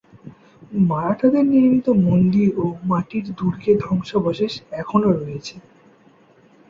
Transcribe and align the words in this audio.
মারাঠাদের 0.87 1.45
নির্মিত 1.45 1.87
মন্দির 2.05 2.47
ও 2.57 2.75
মাটির 2.83 3.25
দুর্গের 3.37 3.77
ধ্বংসাবশেষ 3.85 4.53
এখনও 4.81 5.11
রয়েছে। 5.15 5.55